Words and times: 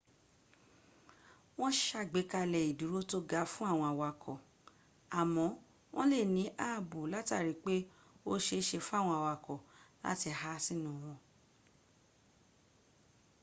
wọ́n 1.59 1.73
sàgbékalẹ̀ 1.83 2.67
ìdúró 2.71 2.99
tó 3.11 3.17
ga 3.29 3.41
fún 3.51 3.69
àwọn 3.73 3.87
awakọ̀ 3.93 4.35
àmọ́ 5.19 5.47
wọ́n 5.95 6.07
lè 6.13 6.19
ní 6.35 6.43
ààbò 6.67 6.99
látarí 7.13 7.53
pé 7.63 7.75
ó 8.31 8.33
se 8.45 8.55
é 8.61 8.65
se 8.69 8.77
fáwọn 8.87 9.15
awakọ̀ 9.19 9.57
láti 10.05 10.29
há 10.39 10.51
sínú 10.65 10.91
wọn 11.03 11.17